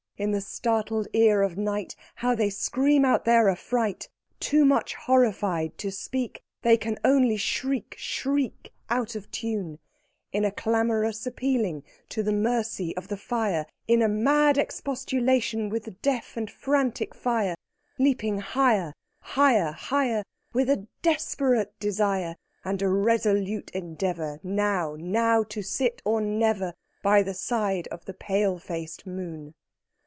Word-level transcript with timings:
In 0.17 0.29
the 0.29 0.39
startled 0.41 1.07
ear 1.13 1.41
of 1.41 1.57
night 1.57 1.95
How 2.17 2.35
they 2.35 2.51
scream 2.51 3.03
out 3.03 3.25
their 3.25 3.49
affright! 3.49 4.07
Too 4.39 4.63
much 4.65 4.93
horrified 4.93 5.79
to 5.79 5.89
speak, 5.91 6.43
They 6.61 6.77
can 6.77 6.99
only 7.03 7.37
shriek, 7.37 7.95
shriek, 7.97 8.71
Out 8.87 9.15
of 9.15 9.31
tune, 9.31 9.79
In 10.31 10.45
a 10.45 10.51
clamorous 10.51 11.25
appealing 11.25 11.81
to 12.09 12.21
the 12.21 12.31
mercy 12.33 12.95
of 12.95 13.07
the 13.07 13.17
fire, 13.17 13.65
In 13.87 14.03
a 14.03 14.07
mad 14.07 14.59
expostulation 14.59 15.69
with 15.69 15.85
the 15.85 15.89
deaf 15.91 16.37
and 16.37 16.51
frantic 16.51 17.15
fire 17.15 17.55
Leaping 17.97 18.41
higher, 18.41 18.93
higher, 19.21 19.71
higher, 19.71 20.23
With 20.53 20.69
a 20.69 20.85
desperate 21.01 21.73
desire, 21.79 22.35
And 22.63 22.79
a 22.83 22.89
resolute 22.89 23.71
endeavor 23.71 24.39
Now 24.43 24.95
now 24.99 25.41
to 25.45 25.63
sit 25.63 25.99
or 26.05 26.21
never, 26.21 26.75
By 27.01 27.23
the 27.23 27.33
side 27.33 27.87
of 27.87 28.05
the 28.05 28.13
pale 28.13 28.59
faced 28.59 29.07
moon. 29.07 29.55